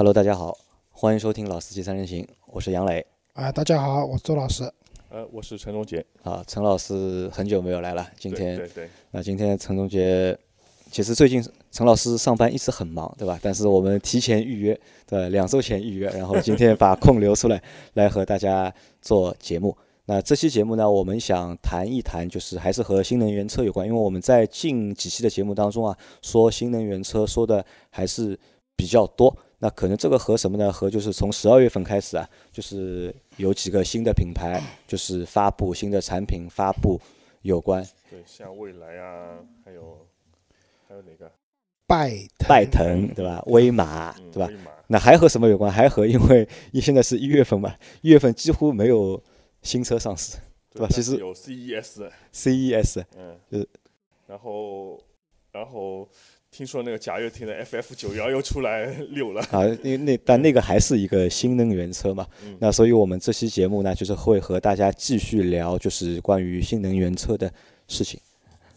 [0.00, 0.56] Hello，大家好，
[0.92, 3.04] 欢迎收听《老司机三人行》，我是杨磊。
[3.34, 4.64] 啊，大家好，我是周老师。
[5.10, 6.02] 呃，我是陈忠杰。
[6.22, 10.34] 啊，陈老师很久没有来了，今天对对那今天陈忠杰，
[10.90, 13.38] 其实最近陈老师上班一直很忙，对吧？
[13.42, 17.62] 但是我们提前预约，对，两周前预约，然后今天把空留出来，
[17.92, 18.72] 来和大家
[19.02, 19.76] 做节目。
[20.06, 28.40] 那这期节目呢，我们想谈一谈，就是还是和新能源车有关，因为我们在近几期的节目当中啊，说新能源车说的还是
[28.74, 29.36] 比较多。
[29.62, 30.72] 那可能这个和什么呢？
[30.72, 36.98] 和就是从十二月份开始啊，就是有几个新的品牌就是发布新的产品发布
[37.42, 37.86] 有关。
[38.10, 39.98] 对，像蔚来啊，还有
[40.88, 41.30] 还有哪个？
[41.86, 42.16] 拜
[42.48, 43.42] 拜腾对吧？
[43.46, 44.46] 威马嗯，对吧？
[44.46, 45.70] 威马那还和什么有关？
[45.70, 49.22] 还和因为现在是一月份嘛，一月份几乎没有
[49.62, 50.38] 新车上市
[50.72, 53.66] 对吧其实有 CES，，CES 嗯呃，
[54.26, 55.02] 然后
[55.60, 56.08] 然后
[56.50, 59.42] 听说那个贾跃亭的 FF 九幺又出来溜了。
[59.50, 67.52] 啊，因为那但那个还是一个新能源车嘛，嗯那所以我们这期节目呢，就是会和大家继续聊，就是关于新能源车的
[67.88, 68.18] 事情。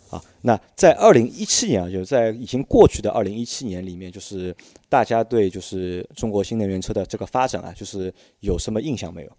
[0.09, 4.55] 啊，那在二零一七年啊，就是在已经过去的二零一七年里面，就是
[4.87, 9.31] 大家对就是中国新能源车的这个发展啊，就是有什么印象没有？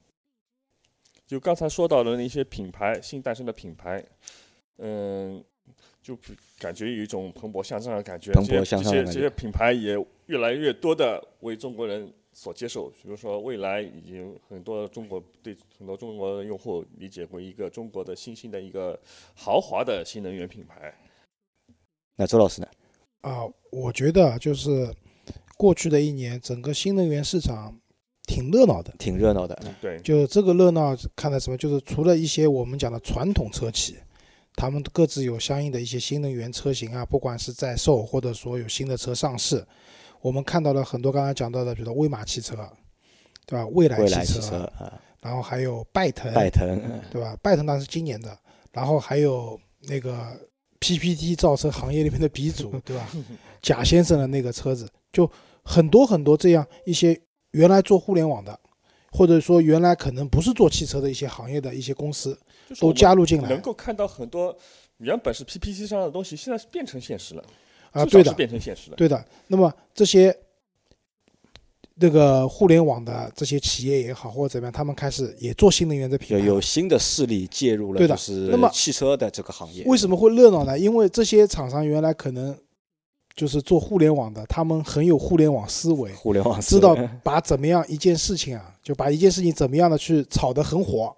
[1.27, 4.05] 就刚才说到的那些品牌，新诞生的品牌，
[4.79, 5.43] 嗯，
[6.05, 6.15] 就
[6.59, 8.31] 感觉有一种蓬勃向上的感觉。
[8.33, 12.91] 蓬勃这些向上的感觉这些这些品牌也越来越多的为中国人所接受。
[13.03, 19.01] 比如说，未来已经很多中国对很多中国的用户理解为一个中国的新兴的一个
[19.35, 20.95] 豪华的新能源品牌。
[22.17, 22.69] 那周老师呢？
[23.23, 23.41] 啊，
[23.73, 24.87] 我觉得就是
[25.57, 27.75] 过去的一年，整个新能源市场
[28.25, 28.93] 挺热闹的。
[28.99, 31.57] 挺热闹的，对，就这个热闹看的什么？
[31.57, 33.97] 就是除了一些我们讲的传统车企，
[34.57, 39.67] 他们各自有相应的一些新能源车型啊，不管是在售或者说有新的车上市，
[40.21, 42.55] 我们看到了很多刚才讲到的，比如说威马汽车，
[43.47, 43.67] 对吧？
[43.67, 47.37] 蔚来汽汽车啊，然后还有拜腾，拜腾，对吧？
[47.43, 48.39] 拜腾当然是今年的，
[48.73, 50.39] 然后还有那个
[50.79, 53.09] PPT 造车行业里面的鼻祖， 对吧？
[53.61, 55.31] 贾先生的那个车子，就
[55.63, 58.59] 很多很多这样一些原来做互联网的，
[59.11, 62.39] 或者说原来可能不是做汽车的一些行业的一些公司
[62.81, 64.57] 都加入进来能够看到很多
[64.99, 67.45] 原本是 PPT 上的东西，现在是变成现实了。
[67.93, 68.97] 啊，对的，变成现实了。
[68.97, 69.25] 对的。
[69.47, 70.37] 那么这些
[71.95, 76.45] 那个互联网的这些企业也好，或者怎么样，他们开始也做新能源的品牌。
[76.45, 79.85] 有有新的势力介入了，对的是那么汽车的这个行业。
[79.87, 80.77] 为什么会热闹呢？
[80.77, 82.57] 因为这些厂商原来可能
[83.37, 91.17] 就是做互联网的，他们很有互联网思维，互联网知道把怎么样一件事情啊，就把一件事情怎么样的去炒得很火，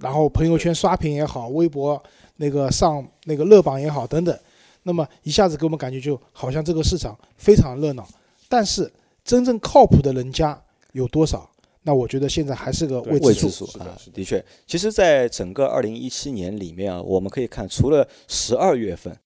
[0.00, 2.02] 然后朋友圈刷屏也好，微博
[2.36, 4.36] 那个上那个热榜也好等等，
[4.82, 8.06] 那么一下子给我们感觉就好像这个市场非常热闹，
[8.48, 8.90] 但是
[9.24, 10.60] 真正靠谱的人家
[10.92, 11.48] 有多少？
[11.82, 13.64] 那我觉得现在还是个未知未知数。
[13.78, 19.16] 啊的确，其实，在整个二零一七年里面啊，我们可以看，除了十二月份，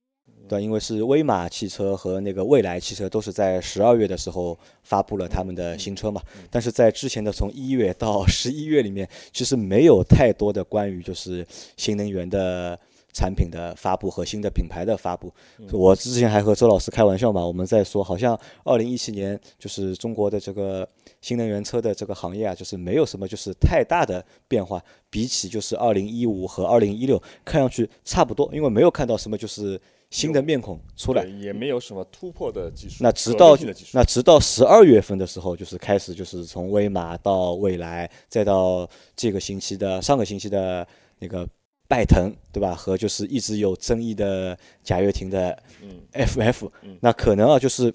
[0.48, 11.46] 对，因为是威马汽车和那个蔚来汽车都是在十二月的时候发布了他们的新车嘛，但是在之前的从一月到 十一月里面，其实没有太多的关于就是
[11.76, 12.78] 新能源的。
[13.16, 15.32] 产品的发布和新的品牌的发布，
[15.70, 20.84] 我之前还和周老师开玩笑嘛，我们在说，好像二零一七年就是中国的这个
[21.20, 29.80] 新能源车的这个行业啊，就是没有什么就是太大的变化，比起就是二零一五和二零一六，看上去差不多，因为没有看到什么就是
[30.14, 31.24] 新的面孔出来。
[31.24, 32.98] 也没有什么突破的技术。
[33.00, 33.58] 那直到
[33.92, 40.86] 那直到十二月份的时候，就是开始就是从威马到蔚来，再到这个星期的上个星期的
[41.18, 41.44] 那个
[41.88, 42.76] 拜腾，对吧？
[42.76, 47.92] 和就是一直有争议的贾跃亭的嗯 FF，、嗯那可能啊就是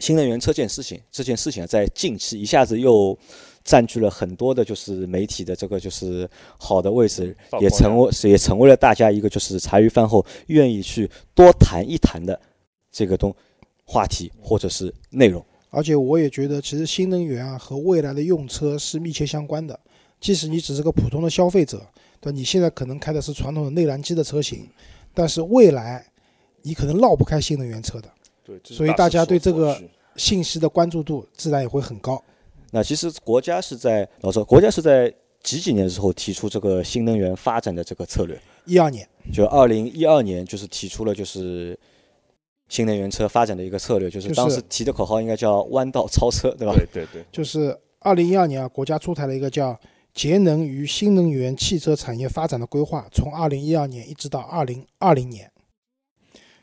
[0.00, 3.16] 新能源车这件事情，这件事情啊，在近期一下子又
[3.64, 6.28] 占据了很多的，就是媒体的这个就是
[6.58, 12.38] 好的位置，也成为也成为了大家一个就是茶余饭后愿意去多谈一谈的
[12.90, 13.34] 这个东
[13.84, 15.44] 话题或者是内容。
[15.70, 19.78] 而且我也觉得，其实新能源啊和未来的用车是密切相关的。
[20.20, 21.80] 即使你只是个普通的消费者，
[22.20, 24.68] 对，你现在可能开的是传统的内燃机的车型，
[25.14, 26.04] 但是未来
[26.62, 28.10] 你可能绕不开新能源车的，
[28.44, 29.80] 对，所以大家对这个
[30.16, 32.22] 信息的关注度自然也会很高。
[32.70, 35.12] 那其实国家是在老说，国家是在
[35.42, 38.40] 几几年的时候提出这个新能源发展的这个策略？
[38.66, 41.78] 一二年，就二零一二年，就是提出了就是
[42.68, 46.72] 新能源车发展的一个策略，就是就是当时提的口号应该叫弯道超车，对吧？
[46.74, 49.72] 对对对，就是二零一二年啊，国家出台了一个叫
[50.14, 55.50] 《节能与新能源汽车产业发展的规划》，从二零一二年一直到二零二零年，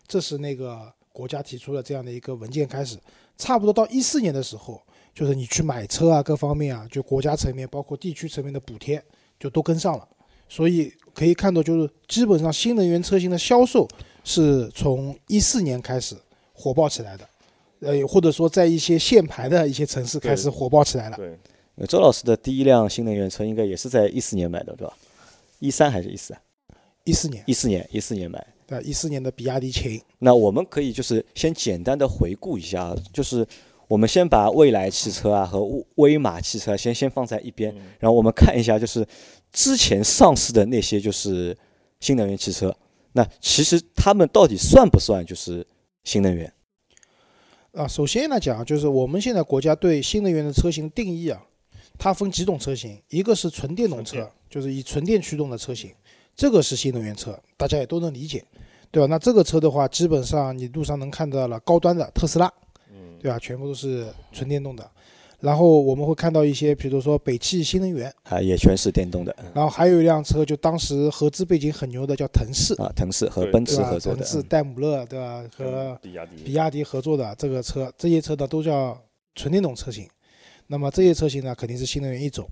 [0.07, 2.98] 这是那个国家提出了这样的一个文件开始。
[3.38, 4.81] 差不多到一四年的时候，
[5.18, 9.04] 就是你去买车啊，各方面啊，就国家层面包括地区层面的补贴
[9.40, 10.08] 就都跟上了，
[10.48, 13.88] 所以可以看到，就是基本上新能源车型的销售
[14.24, 16.16] 是从一四年开始
[16.54, 17.28] 火爆起来的，
[17.80, 21.18] 呃，或者说在一些限牌的一些城市开始火爆起来了。
[21.18, 21.36] 对，
[21.78, 24.96] 呃周老师的第一辆新能源车应该也是在一四年买的，对吧？
[25.58, 26.42] 一三还是一四啊？
[27.06, 28.46] 一四年，一四年，一四年买。
[28.68, 33.48] 对，一四年的比亚迪秦，那我们可以就是先简单的回顾一下，就是
[33.88, 39.06] 我们先把蔚来汽车啊和威马汽车先先放在一边，然后我们看一下就是
[39.51, 41.57] 之前上市的那些就是
[42.00, 42.75] 新能源汽车，
[43.13, 45.66] 那其实他们到底算不算就是
[46.04, 46.51] 新能源？
[47.72, 51.42] 啊，首先来讲，就是我们现在国家对新能源的车型定义啊，
[51.98, 55.92] 它分几种车型，一个是纯电动车，就是以纯电驱动的车型，
[56.36, 58.44] 这个是新能源车，大家也都能理解，
[58.90, 59.07] 对吧？
[59.07, 62.67] 那这个车的话，基本上你路上能看到了高端的特斯拉，嗯，
[63.19, 63.40] 对吧？
[63.40, 64.90] 全部都是纯电动的。
[65.40, 73.64] 然后我们会看到一些，比如说北汽新能源，啊，也全是电动的然后还有一辆车，就当时合资背景很牛的叫腾势，啊，腾势和奔？
[73.64, 74.28] 驰合作的腾。
[74.28, 75.44] 势、戴姆勒，对吧？
[75.56, 79.00] 和比亚迪，比亚迪合作的这个车，这些车呢都叫
[79.36, 80.10] 纯电动车型。
[80.66, 82.50] 那么这些车型呢肯定是新能源一种。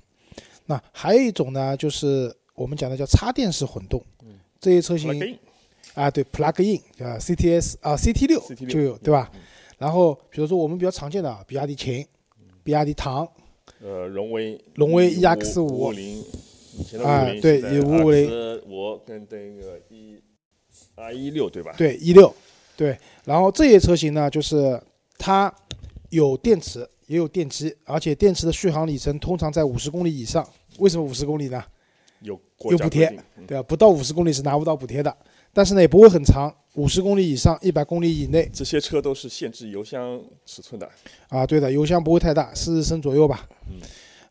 [0.67, 4.00] 那还有一种呢，就是我们讲的叫插电式混动。
[4.21, 5.38] 嗯这些车型
[5.95, 9.31] 啊，对，plug in 啊，CTS 啊，CT 六就有，对吧？
[9.77, 12.06] 然后比如说我们比较常见的啊比亚迪秦、
[12.63, 13.27] 比亚迪唐，
[13.81, 16.24] 呃，荣威，荣威 EX 五五零，
[16.77, 21.74] 以前的啊五零，对以现在阿550兹我跟那个一六对吧？
[21.77, 22.33] 对，一六，
[22.77, 22.98] 对。
[23.25, 24.81] 然后这些车型呢，就是
[25.18, 25.54] 它
[26.10, 30.48] 有电池，也有电机，而且电池的续航里程通常在五十公里以上。
[30.80, 31.63] 为什么五十公里呢？
[32.22, 33.07] 有国有补贴
[33.45, 33.63] 对吧？
[33.63, 35.16] 不到五十公里是拿不到补贴的，
[35.55, 40.89] 但是呢也不会很长，五十公里以上，一百公里以内这些车都是限制油箱尺寸的，
[41.29, 41.47] 啊。
[41.47, 43.47] 对的，油箱不会太大，四十升左右吧。
[43.69, 43.79] 嗯。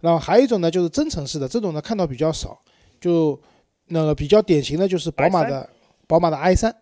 [0.02, 2.60] 然后还有一种呢，就是增程式的，这种呢看到比较少，
[3.00, 3.40] 就
[3.86, 5.66] 那个比较典型的就是宝马的
[6.06, 6.76] 宝马的 i 三，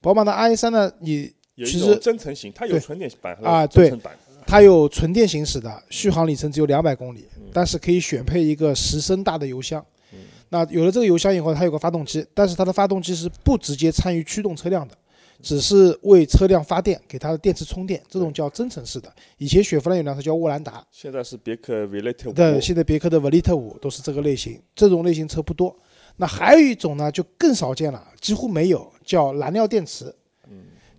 [0.00, 9.93] 宝马的 i 三呢，你其实增程型，它有纯电版和啊对增程版，它有纯电行驶的，续航里程只有两百公里嗯，但是可以选配一个十升大的油箱嗯。
[10.48, 14.96] 那有了这个油箱以后，它有个发动机，但是它的发动机是不直接参与驱动车辆的，
[15.42, 19.12] 只是为车辆发电，给它的电池充电，这种叫增程式的。
[19.38, 25.76] 以前雪佛兰有辆车叫沃兰达，现在是别克 Velite 五对，现在别克的 Velite 五都是这个类型，这种类型车不多。
[26.16, 30.14] 那还有一种呢，就更少见了，几乎没有，叫燃料电池。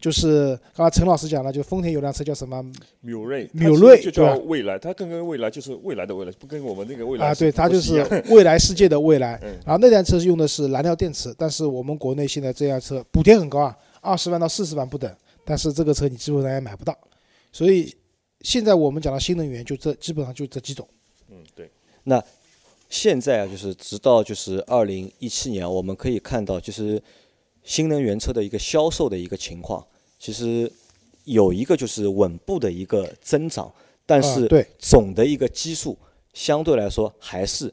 [0.05, 2.63] 嗯，就是刚刚陈老师讲了，就丰田有辆车叫什么
[3.01, 7.33] 缪锐，它缪锐其实就叫未来，它跟跟未来就是未来的未来，不跟我们那个未来啊？
[7.33, 9.39] 对，它就是 未来世界的未来。
[9.41, 15.11] 嗯然后那辆车是用的是燃料电池，但是我们国内现在这辆车补贴很高啊，二十万到四十万不等，
[15.43, 16.95] 但是这个车你基本上也买不到。
[17.51, 17.91] 所以
[18.41, 20.87] 现在我们讲的新能源就这基本上就这几种。
[21.31, 21.71] 嗯，对，
[22.03, 22.23] 那
[22.89, 27.01] 现在啊，就是直到就是二零一七年，我们可以看到，就是
[27.63, 29.83] 新能源车的一个销售的一个情况，
[30.25, 30.71] 其实
[31.25, 33.71] 有一个就是稳步的一个增长，
[34.07, 34.49] 但是
[34.79, 35.95] 总的一个基数
[36.33, 37.71] 相对来说还是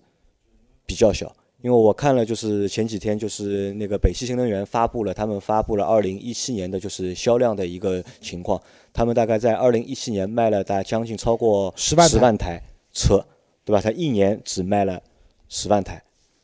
[0.85, 1.35] 比较小。
[1.63, 8.61] 因为我看了，就是前几天就是那个北汽新能源发布了，他们发布了二零一七年的就是销量的一个情况，
[8.93, 12.63] 他们大概在二零一七年卖了大概将近超过10万十万台
[12.93, 13.25] 车，
[13.65, 13.81] 对吧？
[13.81, 15.03] 它一年只卖了
[15.49, 16.03] 十万台，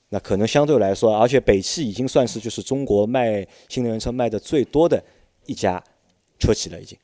[0.09, 5.05] 那可能相对来说，而且北汽已经算是就是中国卖新能源车卖的最多的
[5.45, 5.83] 一家
[6.39, 6.97] 车企了，已经。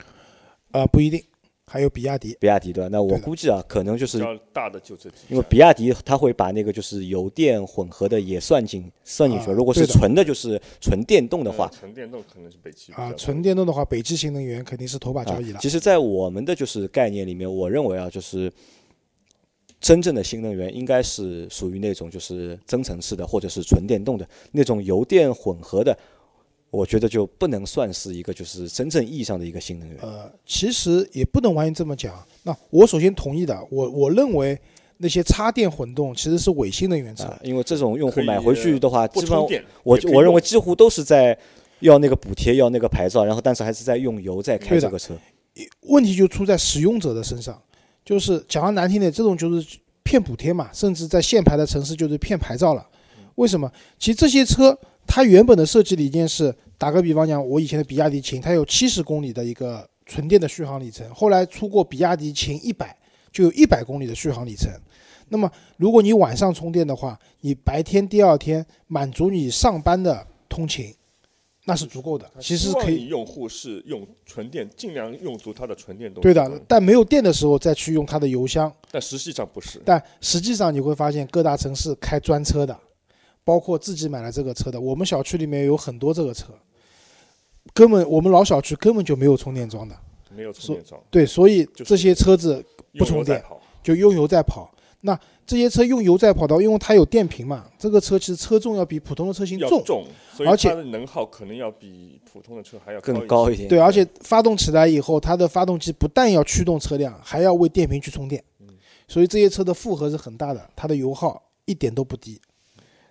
[0.73, 1.23] 呃，不一定，
[1.67, 2.37] 还有比亚迪。
[2.41, 2.88] 比亚迪对吧？
[2.91, 9.50] 那我估计啊，可能就是比较大的就这几家，因为比亚迪它会把那个就是油电混合的也算进算进去。
[9.50, 15.61] 啊如果是纯的，就是纯电动的话呃，纯电动可能是北汽啊，纯电动的话，北汽新能源肯定是头把交啊椅了。
[15.62, 18.53] 其实，在我们的就是概念里面，我认为啊，就是
[19.81, 25.97] 真正的新能源应该是属于那种就是增程式的，或者是纯电动的那种油电混合的。
[26.75, 29.99] 我觉得就不能算是一个就是真正意义上的一个新能源。
[30.02, 32.12] 呃，其实也不能完全这么讲。
[32.43, 34.59] 那我首先同意的，我我认为
[34.97, 37.25] 那些插电混动其实是伪新能源车。
[37.25, 39.47] 啊，因为这种用户买回去的话，基本上，
[39.85, 41.38] 我我认为几乎都是在
[41.78, 45.16] 要那个补贴，要那个牌照，然后但是还是在用油在开这个车。
[45.83, 47.62] 问题就出在使用者的身上，
[48.04, 52.85] 就是讲的难听点，这种就是骗补贴嘛，甚至在限牌的城市就是骗牌照了。
[53.37, 53.71] 为什么？
[53.99, 54.76] 其实这些车
[55.07, 62.97] 它原本的设计理念是，打个比方讲，我以前的比亚迪秦，它有七十公里的一个纯电的续航里程，后来出过比亚迪秦一百，
[63.33, 64.71] 就有一百公里的续航里程。
[65.28, 70.95] 那么如果你晚上充电的话，你白天第二天满足你上班的通勤，
[71.64, 72.31] 那是足够的。
[72.38, 76.21] 其实可以用户是用纯电，尽量用足它的纯电动。
[76.21, 78.71] 对的，但没有电的时候再去用它的油箱。
[78.90, 79.81] 但实际上不是。
[79.85, 82.78] 但实际上你会发现，各大城市开专车的，
[83.45, 86.47] 包括自己买了这个车的，我们小区里面有很多这个车，
[87.73, 89.95] 根本我们老小区根本就没有充电桩的。
[90.37, 92.65] 没有充电桩，对，所以这些车子
[92.99, 93.41] 不充电。
[93.85, 94.69] 就用油在跑。
[95.03, 99.85] 那这些车用油在跑道，因为它有电瓶嘛，这个车其实车重要比普通的车型重。
[99.85, 100.07] 重，
[100.47, 103.69] 而且它的能耗可能要比普通的车还要更高一高一点。
[103.69, 108.43] 对，而且发动起来以后，它的发动机不但要驱动车辆，还要为电瓶去充电，
[109.07, 112.41] 所以这些车的负荷是很大的，它的油耗一点都不低。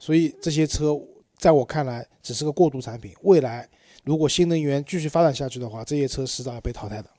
[0.03, 0.93] 所以这些车
[1.37, 3.65] 在我看来只是个过渡产品，未来
[4.03, 7.09] 如果新能源继续发展下去的话，这些车迟早要被淘汰的。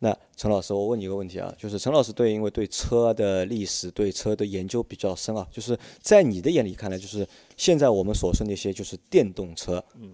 [0.00, 7.24] 那陈老师，我问你一个问题啊，就是陈老师对因为对车的历史、对车的研究比较深啊，就是在你的眼里看来，就是
[7.56, 10.12] 现在我们所说那些就是电动车，嗯，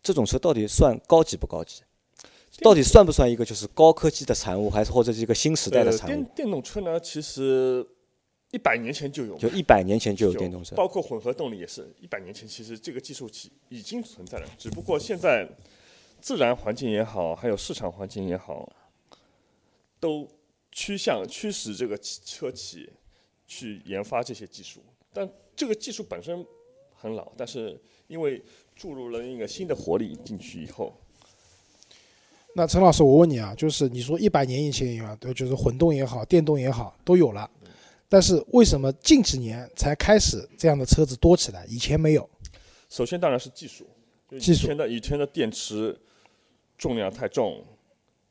[0.00, 1.82] 这种车到底算高级不高级？
[2.60, 6.24] 到底算不算一个就是高科技的产物，还是或者是一个新时代的呃产物电？
[6.36, 7.84] 电动车呢，其实
[8.52, 15.48] 一百年前就有，就一百年前就有电动车，包括混合动力也是一百年前，其实这个技术其已经存在了，只不过现在
[16.20, 18.70] 自然环境也好，还有市场环境也好，
[19.98, 20.28] 都
[20.70, 22.88] 趋向驱使这个汽车企
[23.46, 24.80] 去研发这些技术。
[25.14, 26.46] 但这个技术本身
[26.94, 28.42] 很老，但是因为
[28.76, 30.94] 注入了一个新的活力进去以后，
[32.54, 37.50] 那陈老师，我问你啊，就是你说一百年以前有啊，对，就是混动也好，电动也好，都有了，
[38.12, 41.64] 但是为什么近几年才开始这样的车子多起来？
[41.66, 42.28] 以前没有。
[42.90, 43.88] 首先当然是技术，
[44.28, 45.98] 就技术以前的以前的电池
[46.76, 47.64] 重量太重，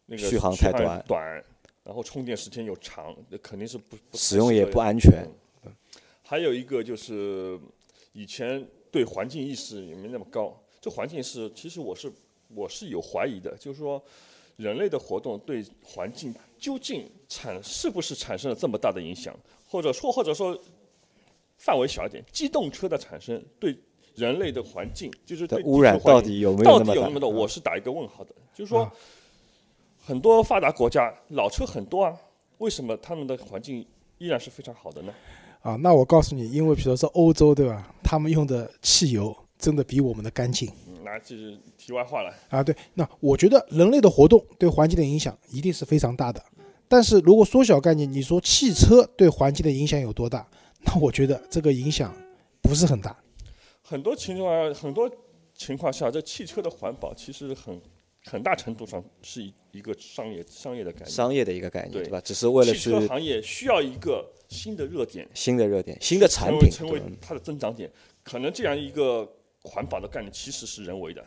[0.05, 1.43] 那个续航太短短，
[1.83, 4.89] 然后充电时间又长，那肯定是不不使用也不安。
[4.89, 5.27] 安全。
[6.21, 7.59] 还有一个就是
[8.13, 12.13] 以前对环境意识也没那么高，这环境是其实我是
[12.50, 14.00] 我是有怀疑的，就是说
[14.61, 19.35] 人类的活动对环境究竟产是不是产生了这么大的影响，
[19.67, 20.57] 或者说或者说
[21.57, 23.75] 范围小一点，机动车的产生对
[24.13, 27.31] 人类的环境就是对污染到底有没有到那么大底有那么多？
[27.31, 28.35] 嗯我是打一个问号的。
[28.53, 28.93] 就是说啊，
[30.05, 32.15] 很多发达国家老车很多啊，
[32.59, 33.85] 为什么他们的环境
[34.19, 35.13] 依然是非常好的呢？
[35.61, 42.34] 啊，那我告诉你，因为比如说欧洲对吧，他们用的汽油真的比我们的干净嗯那这是题外话了。
[42.50, 42.63] 啊。
[42.63, 46.43] 对，那我觉得人类的活动对环境的影响一定是非常大的。
[46.88, 50.46] 但是如果缩小概念，你说汽车对环境的影响有多大？
[50.84, 52.13] 那我觉得这个影响
[52.62, 53.15] 不是很大。
[53.81, 55.10] 很多情况，很多
[55.53, 57.79] 情况下，这汽车的环保其实很
[58.25, 61.10] 很大程度上是一一个商业商业的概念。
[61.10, 62.20] 商业的一个概念，对对吧？
[62.22, 67.89] 只是为了汽车行业需要一个新的热点，新的热点、新的产成为品，成为它的增长点。
[68.24, 69.31] 可能这样一个
[69.63, 71.23] 环保的概念其实是人为的。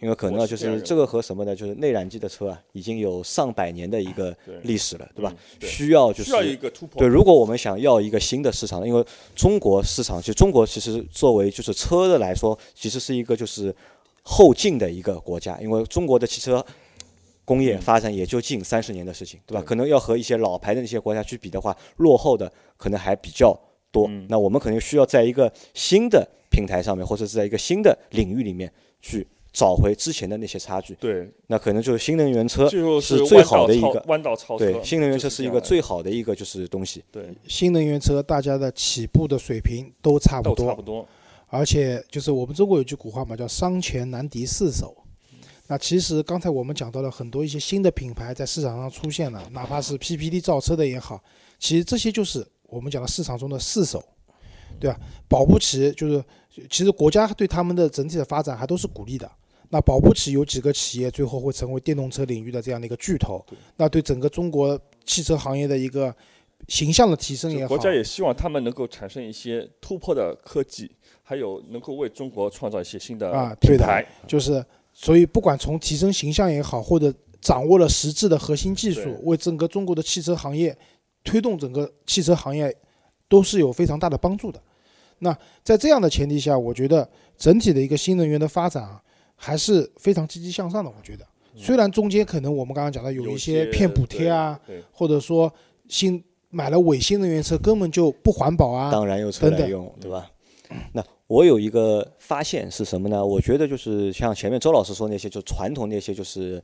[0.00, 1.56] 因为可能啊就是这个和什么呢？
[1.56, 4.32] 就是内燃机的车啊，已经有上百年的一个
[4.62, 5.34] 历史了，对吧？
[5.60, 7.00] 需要就需要一是个突破。
[7.00, 13.74] 对，如果我们想要一个新的市场，因为中国市场，其实中国其实作为就是车的来说，其实是一个就是
[14.22, 16.64] 后进的一个国家，因为中国的汽车
[17.44, 19.64] 工业发展也就近三十年的事情，对吧？
[19.66, 23.58] 可能要和一些老牌的那些国家去比的话，落后的可能还比较
[23.90, 24.06] 多。
[24.08, 30.94] 嗯那我们可能需要在一个新的平台上面，或者是在一个新的领域里面去找回之前的那些差距。
[30.94, 34.64] 对，那可能就是新能源车就是最好的一个，弯道超车。
[34.72, 37.02] 对，新能源车是一个最好的一个就是东西。
[37.10, 41.06] 对，新能源车大家的起步的水平都差不多差不，多。
[41.48, 44.94] 而且就是我们中国有句古话嘛，叫“商前难敌四手”。
[45.66, 51.22] 那其实刚才我们讲到了很多一些新的品牌在市场上出现了，哪怕是 PPT 造车的也好，
[51.58, 54.02] 其实这些就是我们讲的市场中的四手，
[54.78, 54.98] 对吧？
[55.28, 56.24] 保不齐就是，
[56.70, 59.30] 其实国家对他们的整体的发展还都是鼓励的。
[59.70, 63.44] 那保不齐有几个企业最后会成为电动车领域的这样的一个巨头，
[63.76, 66.14] 那对整个中国汽车行业的一个
[66.68, 70.90] 形象的提升也好，国家也希望他们能够产生一些突破的科技，
[71.22, 74.06] 还有能够为中国创造一些新的啊对的。
[74.26, 80.74] 就是，所以不管从提升形象也好，或者掌握了实质的核心技术，为整个中国的汽车行业
[81.28, 82.74] 推动整个汽车行业，
[83.28, 84.58] 都是有非常大的帮助的。
[85.18, 87.06] 那在这样的前提下，我觉得
[87.36, 89.02] 整体的一个新能源的发展啊，
[89.36, 90.88] 还是非常积极向上的。
[90.90, 94.58] 我觉得，虽然中间可能我们刚刚讲的有有一些骗补贴啊，
[94.92, 95.52] 或者说
[95.88, 100.30] 新买了伪新能源车根本就不环保啊，当燃油车来用，对吧？
[100.92, 103.24] 那我有一个发现是什么呢？
[103.24, 106.62] 我觉得就是像前面周老师说那些，就传统那些就是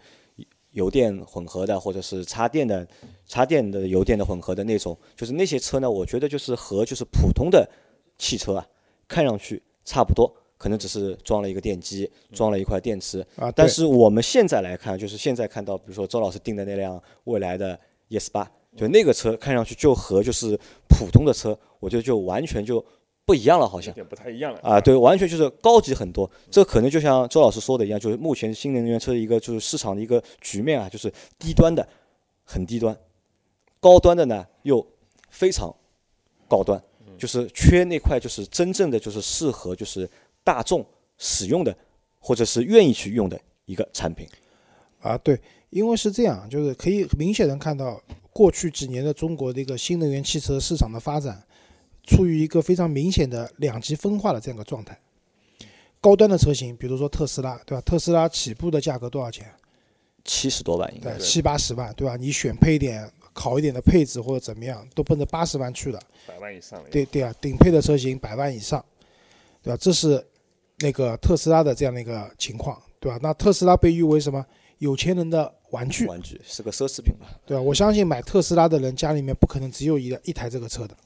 [0.75, 2.87] 油电混合的，或者是插电的、
[3.26, 7.69] 插电的油电的混合的那种，就是那些车呢，我觉得就是和就是普通的
[8.19, 8.66] 汽车啊，
[9.09, 10.33] 看上去差不多。
[10.57, 13.26] 可能只是装了一个电机，装了一块电池。
[13.37, 17.78] 啊，但是我们现在来看，就是现在看到，比如说周老师订的那辆未来的
[18.09, 22.83] ES 八，就那个车看上去就和就是普通的车，我觉得就完全就
[23.25, 23.88] 不一样了，好像。
[23.88, 26.31] 有点不太一样了啊，对，完全就是高级很多。
[26.50, 31.87] 这可能就像周老师说的一样，就是目前新能源车的一个就是市场的一个局面啊，就是低端的
[32.45, 32.97] 很低端，
[33.81, 34.87] 高端的呢又
[35.31, 35.75] 非常
[36.49, 36.83] 高端，
[37.19, 40.09] 就是缺那块就是真正的就是适合就是
[40.43, 40.85] 大众
[41.16, 41.75] 使用的，
[42.19, 44.28] 或者是愿意去用的一个产品。
[45.00, 45.40] 啊，对，
[45.71, 48.00] 因为是这样，就是可以明显能看到
[48.33, 51.43] 过去几年的中国的一个新能源汽车市场的发展，
[52.04, 54.99] 处于一个非常明显的两极分化的这样一个状态。
[56.00, 57.80] 高端的车型，比如说特斯拉，对吧？
[57.80, 59.50] 特斯拉起步的价格多少钱？
[60.25, 62.16] 七十多万应该对，七八十万，对吧？
[62.16, 66.00] 你选配一点好一点的配置或者怎么样，都奔着八十万去了。
[66.26, 66.88] 百万以上了。
[66.90, 68.84] 对对啊，顶配的车型百万以上，
[69.62, 69.76] 对吧？
[69.76, 70.25] 这是
[70.78, 73.18] 那个特斯拉的这样的一个情况，对吧？
[73.23, 74.44] 那特斯拉被誉为什么
[74.78, 77.26] 有钱人的玩具，玩具是个奢侈品吧？
[77.44, 77.62] 对吧？
[77.62, 80.96] 我相信买特斯拉的人家里面不可能只有一一台这个车的，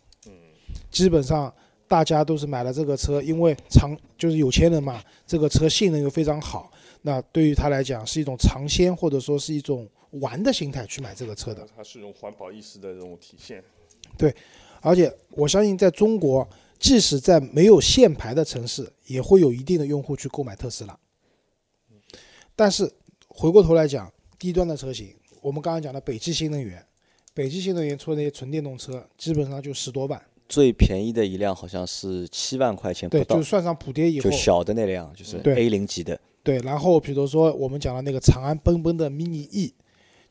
[0.98, 1.54] 基本上
[1.86, 11.64] 大家都是买了这个车，因为长就是有钱人嘛，这个车性能又非常好，那对于他来讲是一种尝鲜或者说是一种玩的心态去买这个车的。
[11.76, 13.62] 它是一种环保意识的这种体现。
[14.16, 14.34] 对
[14.80, 16.46] 而且我相信，在中国，
[16.80, 20.98] 即使在没有限牌的城市，也会有一定的用户去购买特斯拉。
[22.56, 22.92] 但是
[23.28, 26.84] 回过头来讲，低端的车型，我们刚刚讲的北汽新能源，
[27.34, 36.18] 北汽新能源出的那些纯电动车，基本上就十多万，最便宜的一辆好像是七万块钱不对，到就，算上补贴以后就，小的那辆就是对 A 零级的。
[36.42, 36.58] 对。
[36.60, 39.74] 然后比如说我们讲的那个长安奔奔的 mini E，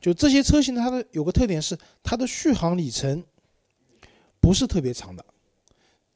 [0.00, 3.22] 就这些车型它的有个特点是它的续航里程
[4.40, 5.24] 不是特别长的，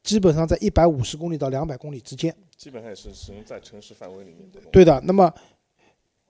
[0.02, 2.34] 基本上在一百五十公里到两百公里之间。
[2.56, 4.60] 基本上也是只能在城市范围里面的。
[4.70, 5.32] 对的，那么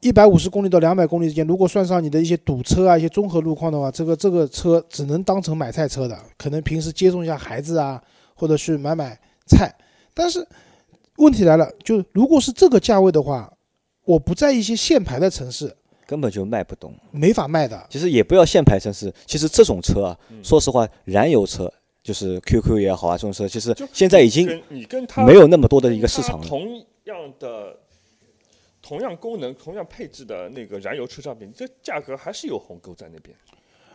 [0.02, 8.02] 一百五十公里到两百公里之间，如果算上你的一些堵车啊、一些综合路况的话，这个这个车只能当成买菜车的，可能平时接送一下孩子啊，
[8.34, 9.72] 或者去买买菜。
[10.12, 10.44] 但是
[11.18, 13.52] 问题来了，就如果是这个价位的话，
[14.04, 15.72] 我不在一些限牌的城市
[16.04, 16.92] 根本就卖不动。
[17.12, 17.86] 没法卖的。
[17.88, 21.72] 其实也不要限牌城市，其实这种车啊，嗯说实话，燃油车
[22.02, 26.46] 就是 QQ 也好啊，这种车其实现在已经你跟它没有那么多的一个市场了。
[26.48, 27.76] 同样的、
[28.92, 33.34] 同样功能、同样配置的那个燃油车上面，这价格还是有鸿沟在那边。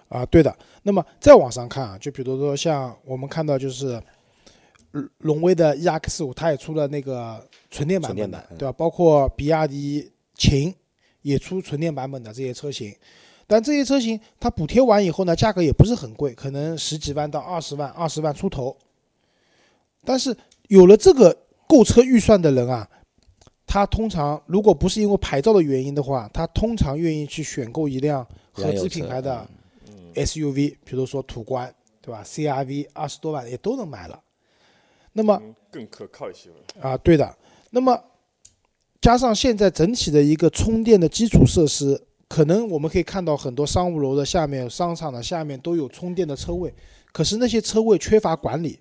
[0.09, 0.57] 啊，对的。
[0.81, 4.01] 那么再往上看啊，就比如说像我们看到就是
[4.93, 8.71] 龙荣威的 EX 五，它也出了那个纯电版本的对吧？
[8.71, 10.73] 包括比亚迪秦
[11.21, 12.91] 也出纯电版本的这些车型，
[13.45, 18.75] 但这些车型它补贴完以后呢，价格也不是很贵，可能十几万到二十万，二十万出头。
[20.03, 20.35] 但是
[20.69, 22.89] 有了这个购车预算的人啊，
[23.77, 29.47] 他通常如果不是因为牌照的原因的话，他通常愿意去选购一辆合资品牌的
[29.87, 34.19] 嗯，SUV，比如说途观，对吧？CRV 二十多万也都能买了。
[35.13, 36.55] 那么嗯更可靠一些了。
[36.89, 37.37] 啊，对的。
[37.69, 38.03] 那么
[38.99, 46.73] 加上现在整体的一个充电的基础设施，可能我们可以看到很多商务楼的下面、商场的下面都有充电的车位，
[47.11, 48.79] 可是那些车位缺乏管理，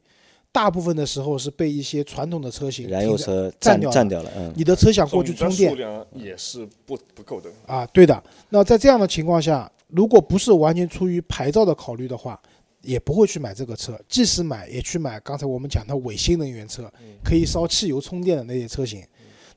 [0.56, 7.50] 大部分的时候是被一些传统的车型燃油车占占掉了占掉了，嗯，你的车想过去充电数，量也是不不够的。
[7.66, 8.24] 啊，对的。
[8.48, 12.40] 那在这样的情况下，如果不是完全出于牌照的考虑的话，
[12.80, 14.00] 也不会去买这个车。
[14.08, 16.90] 即使买，也去买刚才我们讲的伪新能源车，
[17.22, 19.04] 可以烧汽油充电的那些车型。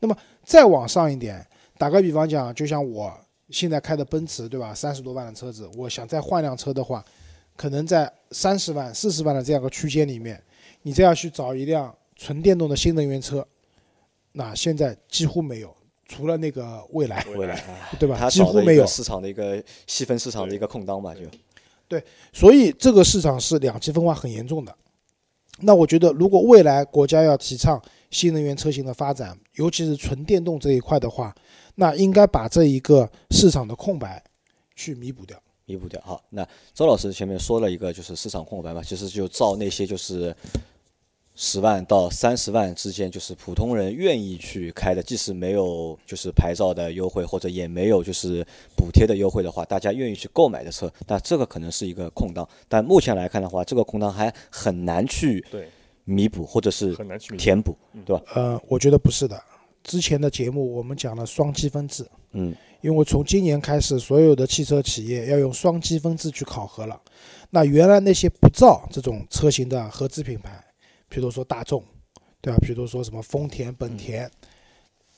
[0.02, 3.18] 那么再往上一点，打个比方讲，就像我
[3.52, 4.76] 现在开的奔驰，对吧？
[4.76, 7.02] 三十多万的车子，我想再换辆车的话，
[7.56, 10.44] 可能在三十万、四十万的这样一个区间里面，
[10.82, 13.46] 你再要去找一辆纯电动的新能源车，
[14.32, 15.76] 那现在几乎没有，
[16.08, 17.26] 除了那个蔚来。
[17.36, 18.16] 未来 啊，对吧？
[18.20, 21.22] 它几乎没有市场的一个细分市场的一个空档吧，就
[21.88, 24.76] 对所以这个市场是两极分化很严重的。
[25.62, 31.36] 那我觉得，如果未来国家要提倡新能源车型的发展，尤其是纯电动这一块的话，
[31.76, 34.24] 那应该把这一个市场的空白
[34.76, 35.38] 去弥补掉。
[35.70, 36.02] 弥补掉。
[36.04, 40.36] 好，那周老师前面说了一个就是市场空白嘛，其实就照那些就是
[41.36, 48.44] 十万到三十万之间，就是普通人愿意去开的，即使没有就是牌照的优惠，或者也没有就是
[48.76, 52.50] 补贴的优惠的话，大家愿意去购买的车，那这个可能是一个空档。
[52.68, 55.70] 但目前来看的话，这个空档还很难去对，
[56.04, 58.24] 弥补，或者是很难去填补，对吧？
[58.34, 59.40] 呃，我觉得不是的。
[59.82, 67.00] 之前的节目我们讲了双积分制，嗯，因为从今年开始，所有的汽车企业要用双积分制去考核了。
[67.50, 70.64] 那原来那些不造这种车型的合资品牌，
[71.10, 71.84] 比如说大众，
[72.42, 72.60] 对吧？
[72.62, 74.30] 比如说什么丰田、本田，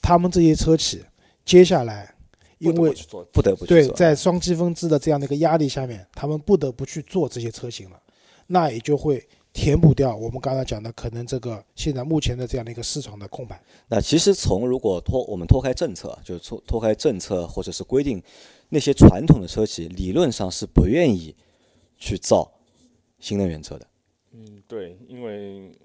[0.02, 1.04] 他们这些车企
[1.44, 2.16] 接下来
[2.58, 8.00] 因为不得不不得不对在双积分制的这样的一个压力下面，他们不得不去做这些车型了，
[8.48, 13.62] 那也就会填补掉我们刚才讲的可能这个现在目前的这样的一个市场的空白。
[13.90, 18.22] 那其实从如果脱我们脱开政策，就是脱脱开政策或者是规定，
[18.70, 21.36] 那些传统的车企理论上是不愿意
[21.98, 22.50] 去造
[23.20, 23.88] 新能源车的。
[24.32, 25.78] 嗯，对，因为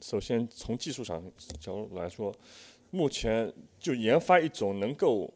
[0.00, 1.22] 首先从技术上
[1.60, 2.34] 角度来说，
[2.90, 5.30] 目前就研发一种能够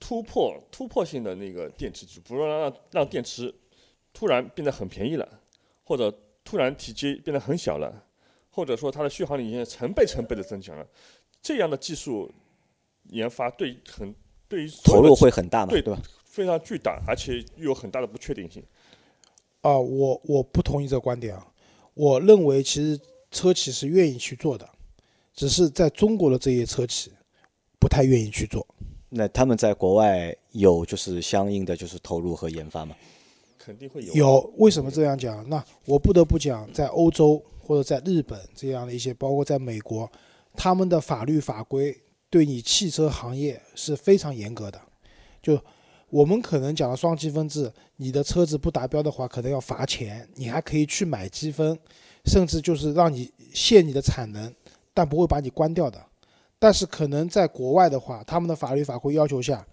[0.00, 3.54] 突破突破性的那个电池，就比如说让让电池
[4.14, 5.40] 突然变得很便宜了，
[5.84, 6.10] 或者
[6.44, 8.04] 突然体积变得很小了，
[8.50, 10.86] 或者说它的续航里程成倍成倍的增强了，
[11.40, 12.32] 这样的技术
[13.10, 14.14] 研发对很
[14.48, 16.02] 对于投入会很大嘛，对对吧？
[16.24, 18.62] 非常巨大，而且又有很大的不确定性。
[19.62, 21.46] 啊、我我不同意这个观点啊。
[21.94, 22.98] 我认为其实
[23.30, 24.68] 车企是愿意去做的，
[25.34, 27.12] 只是在中国的这些车企
[27.78, 28.66] 不太愿意去做。
[29.10, 32.96] 那他们在国外有就是相应的就是投入和研发嘛？
[33.62, 35.46] 肯定会有有为什么这样讲？
[35.50, 40.10] 那我不得不讲，在欧洲或者在日本这样的一些，包括在美国，
[40.54, 41.94] 他们的法律法规
[42.30, 44.80] 对你汽车行业是非常严格的。
[45.42, 45.60] 就
[46.08, 51.78] 我们可能讲的双积分制，你的车子不达标的话，可能要罚钱，你还可以去买积分，
[52.24, 54.52] 甚至就是让你限你的产能，
[54.94, 56.02] 但不会把你关掉的。
[56.58, 59.66] 但是可能在国外的话，他们的法律法规要求下，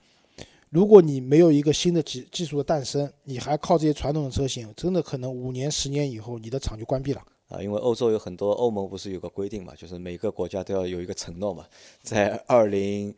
[0.69, 7.21] 如果你没有一个新的技技术的诞生，你还靠这些传统的车型，真的可能五年、十年以后，你的厂就关闭了。
[7.47, 11.65] 啊，因为欧洲有很多，欧盟不是有个规定嘛，就是每个国家都要有一个承诺嘛，
[12.03, 13.15] 在二零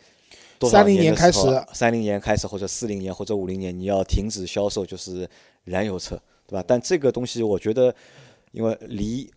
[0.62, 1.40] 三零年开始
[1.74, 5.28] 三零年开始或者四零年或者五零年，你要停止销售就是
[5.64, 6.64] 燃油车，对吧？
[6.68, 7.94] 但这个东西我觉得，
[8.52, 9.28] 因为离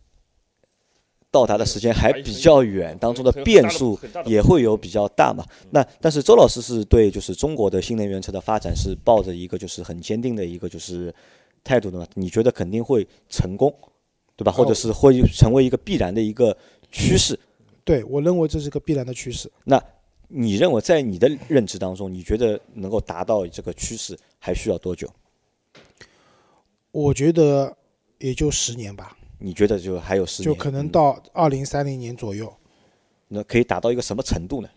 [1.32, 5.44] 到达的时间还比较远，当中的变数也会有比较大嘛。
[5.70, 11.12] 那但是周老师是对就是中国的新能源车的发展是抱着一个就是很坚定的一个就是
[11.64, 12.06] 态度的嘛？
[12.14, 13.74] 你觉得肯定会成功，
[14.36, 14.52] 对吧？
[14.52, 16.56] 或者是会成为一个必然的一个
[16.90, 17.36] 趋势？
[17.82, 19.50] 对我认为这是个必然的趋势。
[19.64, 19.82] 那
[20.28, 25.08] 你认为在你的认知当中，你觉得能够达到这个趋势还需要多久？
[26.90, 27.74] 我觉得
[28.18, 30.44] 也就十年吧，你觉得就还有十年？
[30.46, 32.52] 就可能嗯到二零三零年左右，
[33.28, 34.68] 那可以达到一个什么程度呢？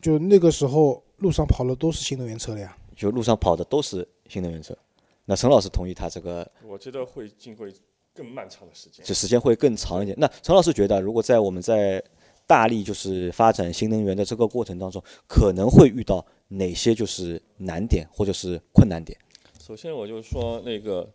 [0.00, 2.76] 就那个时候路上跑的都是新能源车了呀。
[2.94, 4.76] 就路上跑的都是新能源车。
[5.24, 7.66] 那陈老师同意他这个，我觉得会经过
[8.14, 9.04] 更漫长的时间。
[9.04, 10.16] 就时间会更长一点。
[10.18, 12.02] 那陈老师觉得，如果在我们在
[12.46, 19.18] 大力就是发展新能源的这个过程当中，可能会遇到哪些就是难点或者是困难点？
[19.60, 21.12] 首先，我就说那个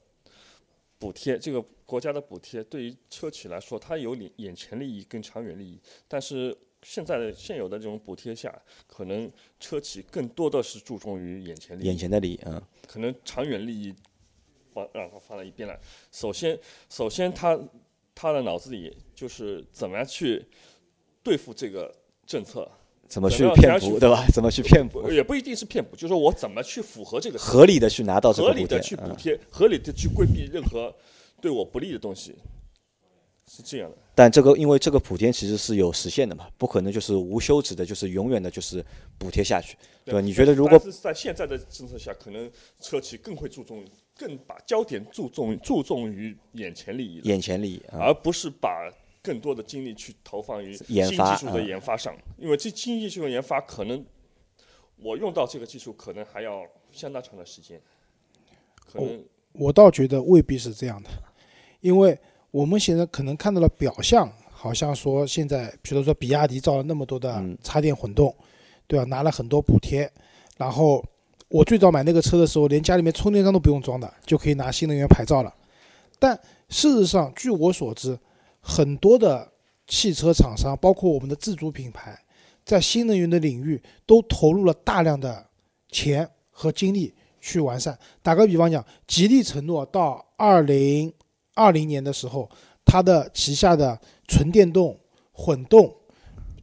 [1.00, 5.78] 补贴，这个国家的补贴对于车企来说，它有眼眼前利益跟长远利益，
[6.08, 8.50] 但是现在的现有的这种补贴下，
[8.88, 13.94] 可能车企更多的是注重于眼前利益，眼前的利益，嗯，可能长远利益
[14.74, 15.78] 放让它放在一边来。
[16.14, 16.58] 首先，
[16.90, 17.60] 首先他
[18.16, 20.46] 他的脑子里就是怎么样去
[21.22, 21.94] 对付这个
[22.26, 22.72] 政策，
[23.10, 24.26] 怎么去骗补，对吧？
[24.34, 29.16] 怎么去骗补，也不一定是骗补，就是说我怎么去符合这个合理的去拿到这个补贴合理的去，补嗯。
[29.18, 30.96] 贴，合理的去规避任何
[31.42, 32.36] 对我不利的东西，
[33.48, 33.98] 是这样的。
[34.14, 38.86] 但这个因为这个补贴其实是有时限的嘛，不可能就是无休止的，就是永远的就是
[39.18, 39.76] 补贴下去，
[40.06, 40.22] 对吧？
[40.22, 42.50] 你觉得如果是在现在的政策下，可能
[42.80, 43.84] 车企更会注重，
[44.16, 48.92] 更把焦点注重注重于眼前利益，眼前利益啊，而不是把
[49.24, 54.06] 更多的精力去投放于新技研发术的嗯研发上，因为这新技术的研发可能
[54.98, 57.82] 我用到这个技术可能还要相当长的时间，
[58.76, 61.10] 可哦能我倒觉得未必是这样的，
[61.82, 62.18] 因为
[62.50, 68.34] 我们现在可能看到了表象，好像说现在，比如说比亚迪造了那么多的嗯插电混动，
[68.88, 69.06] 对吧？
[69.06, 70.10] 拿了很多补贴，
[70.58, 71.04] 然后
[71.50, 75.54] 我最早买那个车的时候，连家里面充电桩都不用装的，就可以拿新能源牌照了。
[76.20, 76.40] 但
[76.70, 78.18] 事实上，据我所知，
[78.60, 79.52] 很多的
[79.88, 82.18] 汽车厂商，包括我们的自主品牌，
[82.64, 85.44] 在新能源的领域都投入了大量的
[85.90, 87.98] 钱和精力去完善。
[88.22, 91.12] 打个比方讲，吉利承诺到二零
[91.56, 92.50] 二零年的时候，
[92.86, 94.98] 它的旗下的纯电动、
[95.32, 95.94] 混动，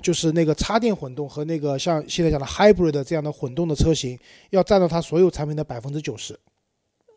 [0.03, 4.19] 就是那个插电混动和那个像现在讲的 hybrid 的这样的混动的车型，
[4.51, 6.39] 要占到它所有产品的百分之九十。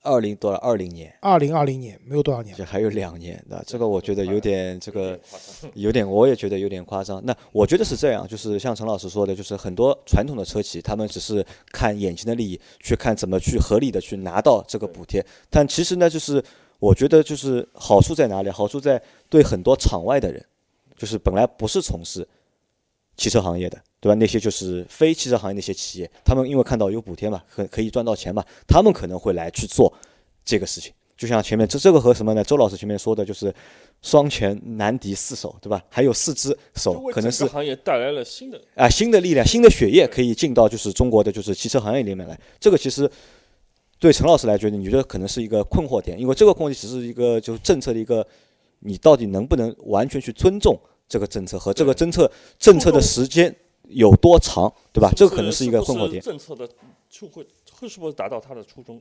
[0.04, 5.20] 二零多少二零年，二零二零年没有多少年，这还有两年的，这个我觉得有点这个
[5.76, 7.24] 有点，我也觉得有点夸张。
[7.24, 15.24] 那我觉得是这样，就是像陈老师说的，就是很多传统的车企，他们只是看眼前的利益，去看怎么去合理的去拿到这个补贴。
[15.52, 16.44] 但其实呢，就是
[16.82, 18.50] 我觉得就是好处在哪里？
[18.50, 20.44] 好处在对很多场外的人，
[20.98, 22.28] 就是本来不是从事
[23.16, 24.16] 汽车行业的，对吧？
[24.16, 29.94] 那些就是非汽车行业那些企业，他们因为看到有补贴嘛，可可以赚到钱嘛，他们可能会来去做
[30.44, 30.92] 这个事情。
[31.16, 32.44] 就像前面这这个和什么呢？
[32.44, 33.54] 周老师前面说的就是
[34.02, 35.80] 双拳难敌四手，对吧？
[35.88, 42.36] 还有四只手，可能是行业带来了新的啊新的力量、新的血液，可以进到就是中国的就是汽车行业里面来。
[42.60, 43.08] 这个其实
[44.02, 48.26] 对陈老师来觉得，你觉得可能是一个困惑点，因为这个困惑只是一个就是政策的一个，
[48.80, 50.76] 你到底能不能完全去尊重
[51.08, 53.56] 这个政策和这个政策政策的时间
[53.90, 55.12] 有多长，对吧？
[55.16, 56.20] 这个可能是一个困惑点。
[56.20, 56.68] 政策的
[57.12, 59.00] 就会会是不是达到它的初衷？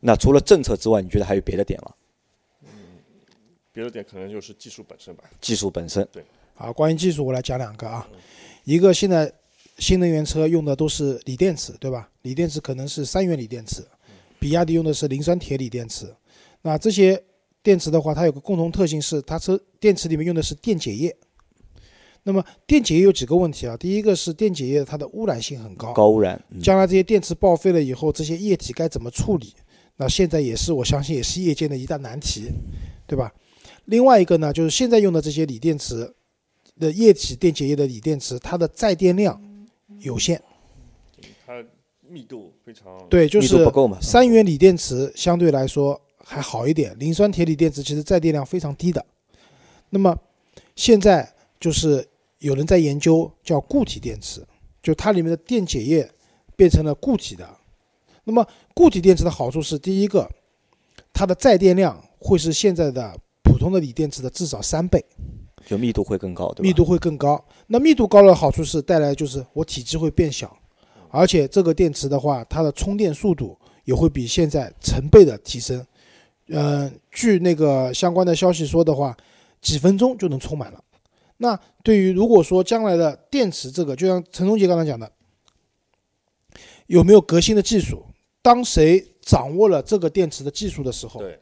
[0.00, 1.92] 那除了政策之外，你觉得还有别的点吗？
[2.62, 2.68] 嗯，
[3.74, 5.24] 别的点可能就是技术本身吧。
[5.38, 6.24] 技术本身，对。
[6.54, 8.08] 好，关于技术，我来讲两个啊。
[8.64, 9.30] 一个现在
[9.76, 12.08] 新能源车用的都是锂电池，对吧？
[12.22, 13.84] 锂电池可能是三元锂电池，
[14.44, 16.04] 比亚迪用的是磷酸铁锂电池。
[16.60, 17.18] 那这些
[17.62, 21.16] 电池的话，它有个共同特性是，它车电池里面用的是电解液。
[22.24, 23.74] 那么电解液有几个问题啊？
[23.74, 26.38] 第一个是电解液它的污染性很高，高污染。
[26.62, 29.54] 将来这些电池报废了以后，这些液体该怎么处理？
[29.96, 32.50] 那现在也是，我相信也是业界的一大难题，
[33.06, 33.32] 对吧？
[33.86, 36.14] 另外一个呢，就是现在用的这些锂电池
[36.78, 39.42] 的液体电解液的锂电池，它的载电量
[40.00, 40.53] 有限，它
[42.14, 43.98] 密度非常对，就是不够嘛。
[44.00, 49.04] 三元锂电池相对来说还好一点，磷酸铁锂电池其实载电量非常低的。
[49.90, 50.16] 那么
[50.76, 54.46] 现在就是有人在研究叫固体电池，
[54.80, 56.08] 就它里面的电解液
[56.54, 57.48] 变成了固体的。
[58.22, 60.30] 那么固体电池的好处是，第一个，
[61.12, 65.04] 它的载电量会是现在的普通的锂电池的至少三倍，
[65.66, 66.62] 就密度会更高，对吧？
[66.62, 67.44] 密度会更高。
[67.66, 70.56] 那密度高的好处是带来就是我体积会变小，
[71.14, 75.86] 而且这个电池的话，它的充电速度也会比现在成倍的提升。
[76.48, 79.16] 嗯，据那个相关的消息说的话，
[79.60, 80.84] 几分钟就能充满了。
[81.36, 85.08] 那对于如果说将来的电池这个，就像陈忠杰刚才讲的，
[86.88, 88.04] 有没有革新的技术？
[88.42, 91.38] 当谁掌握了这个电池的技术的时候，对，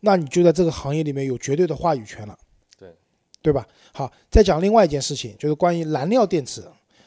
[0.00, 2.36] 那你就在这个行业里面有绝对的话语权了，
[2.76, 2.92] 对，
[3.40, 3.64] 对吧？
[3.92, 6.64] 好，再讲另外一件事情，就是关于燃料电池。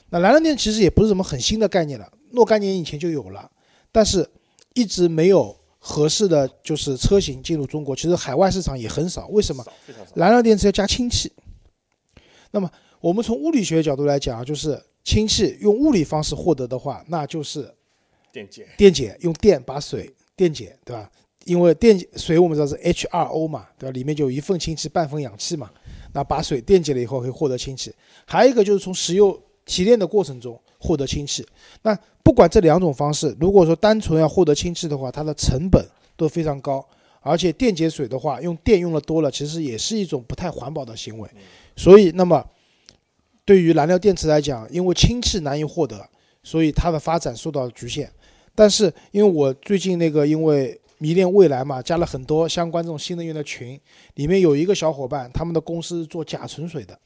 [0.09, 3.49] 那燃料电池其实也不是什么很新的概念了，若干年以前就有了，
[3.91, 4.29] 但是
[4.73, 7.95] 一直没有合适的就是车型进入中国。
[7.95, 9.65] 其实海外市场也很少，为什么？
[10.15, 11.31] 燃料电池要加氢气。
[12.51, 17.73] 那么我们从物理学角度来讲，就是氢气用物理方式获得的话，那就是。
[18.31, 21.09] 电解，电解用电把水电解，对吧？
[21.45, 23.93] 因为电水我们知道是 H2O 嘛，对吧？
[23.93, 25.71] 里面就有一份氢气，半份氧气嘛。
[26.11, 27.95] 那把水电解了以后可以获得氢气。
[28.25, 31.45] 还有一个就是从石油提炼的过程中获得氢气。
[31.81, 36.85] 那不管这两种方式，如果说单纯要获得氢气的话，它的成本都非常高，
[37.21, 41.29] 而且电解水的话，用电用的多了，其实也是一种不太环保的行为。
[41.75, 42.43] 所以，那么
[43.43, 46.07] 对于燃料电池来讲，因为氢气难以获得，
[46.41, 48.11] 所以它的发展受到了局限。
[48.55, 53.79] 但是，因为我最近那个因为迷恋未来嘛，加了很多相关这种新能源的群，
[54.15, 56.97] 里面有一个小伙伴，他们的公司做甲醇水的，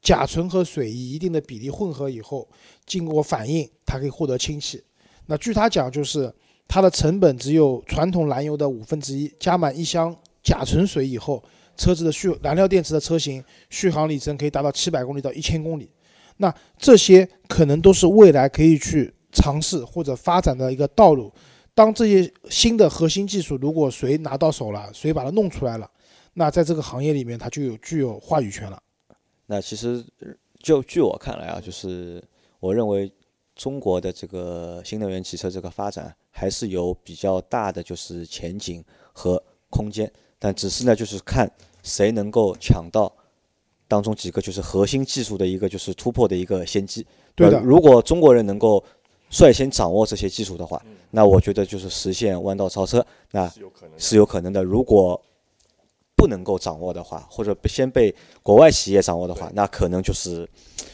[0.00, 2.48] 甲醇和水以一定的比例混合以后，
[2.84, 4.82] 经过反应，它可以获得氢气。
[5.26, 6.32] 那据他讲，就是
[6.68, 11.42] 它的成本只有传统燃油的五分之一，加满一箱甲醇水以后，
[11.76, 15.90] 车子的续燃料电池的车型续航里程可以达到七百公里到一千公里。
[16.36, 19.12] 那这些可能都是未来可以去。
[19.32, 21.30] 尝试或者发展的一个道路，
[21.74, 25.90] 当这些新的核心技术如果谁拿到手了，谁把它弄出来了，
[26.32, 28.82] 那在这个行业里面，它就有具有话语权了。
[29.46, 30.04] 那其实
[30.58, 32.22] 就据我看来啊，就是
[32.60, 33.10] 我认为
[33.54, 41.50] 中国的这个新能源汽车这个发展还是有比较大的就是前景和空间，但只是呢，就是看
[41.82, 43.10] 谁能够抢到
[43.88, 47.06] 当中几个就是核心技术的一个就是突破的一个先机。
[47.34, 48.82] 对的，如果中国人能够
[49.30, 53.48] 率先掌握这些技术的话，那我觉得就是实现弯道超车，那
[53.96, 54.62] 是有可能的。
[54.62, 55.20] 如果
[56.16, 60.48] 不能够掌握的话，或者先被国外企业掌握的话，那可能就是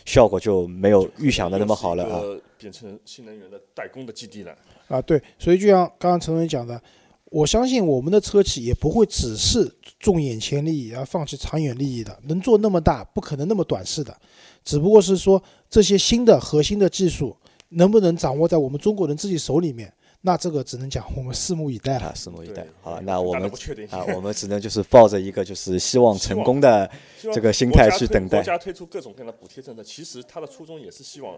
[0.05, 2.21] 效果就没有预想的那么好了啊。
[2.59, 4.55] 变成新能源的代工的基地了
[4.89, 5.01] 啊！
[5.03, 6.81] 对，所以就像刚刚陈总讲的，
[7.25, 12.17] 我相信我们的车企也不会只是重眼前利益而放弃长远利益的。
[12.25, 14.17] 能做那么大，不可能那么短视的。
[14.65, 17.37] 只不过是说这些新的核心的技术。
[17.75, 19.91] 能不能掌握在我们中国人自己手里面？
[20.25, 22.13] 那这个只能讲我们拭目以待了。
[22.17, 22.65] 拭目以待。
[22.81, 23.51] 好，那我们
[23.91, 26.89] 啊，我们只能就是抱着一个就是希望成功的
[27.35, 28.39] 这个心态去等待。
[28.39, 31.37] 国家推出各种各样的补贴政策，其实它的初衷也是希望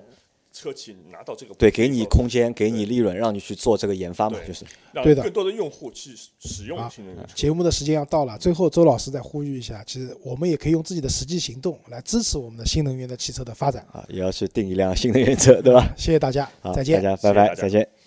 [0.52, 7.32] 车企拿到这个对，给你空间，给你利润，让你去做这个研发嘛，就是让对的更多的用户去使用啊新能源车。
[7.34, 13.84] 节目的时间要到了，最后周老师再呼吁一下，其实我们也可以用自己的实际行动来支持我们的新能源的汽车的发展。
[13.90, 15.92] 啊，也要去订一辆新能源车，对吧？
[15.96, 17.16] 谢谢大家好，，再见大。
[17.16, 18.03] 家拜拜，谢谢再见。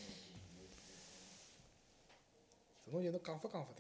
[2.98, 3.77] 这东西都讲法讲法。